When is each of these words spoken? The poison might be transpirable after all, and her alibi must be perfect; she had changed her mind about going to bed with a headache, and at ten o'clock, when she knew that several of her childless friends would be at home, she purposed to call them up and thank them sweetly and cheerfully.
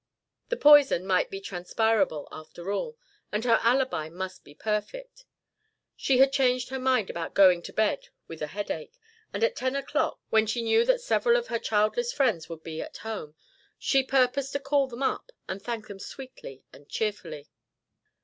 The 0.49 0.57
poison 0.57 1.05
might 1.05 1.29
be 1.29 1.39
transpirable 1.39 2.27
after 2.31 2.71
all, 2.71 2.97
and 3.31 3.43
her 3.45 3.59
alibi 3.61 4.09
must 4.09 4.43
be 4.43 4.55
perfect; 4.55 5.25
she 5.95 6.17
had 6.17 6.33
changed 6.33 6.69
her 6.69 6.79
mind 6.79 7.11
about 7.11 7.35
going 7.35 7.61
to 7.61 7.71
bed 7.71 8.07
with 8.27 8.41
a 8.41 8.47
headache, 8.47 8.97
and 9.31 9.43
at 9.43 9.55
ten 9.55 9.75
o'clock, 9.75 10.19
when 10.31 10.47
she 10.47 10.63
knew 10.63 10.85
that 10.85 11.01
several 11.01 11.37
of 11.37 11.49
her 11.49 11.59
childless 11.59 12.11
friends 12.11 12.49
would 12.49 12.63
be 12.63 12.81
at 12.81 12.97
home, 12.97 13.35
she 13.77 14.01
purposed 14.01 14.53
to 14.53 14.59
call 14.59 14.87
them 14.87 15.03
up 15.03 15.31
and 15.47 15.61
thank 15.61 15.85
them 15.85 15.99
sweetly 15.99 16.65
and 16.73 16.89
cheerfully. 16.89 17.49